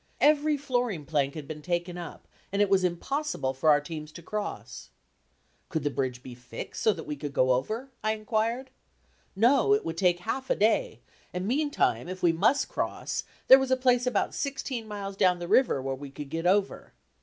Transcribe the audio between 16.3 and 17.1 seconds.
get over."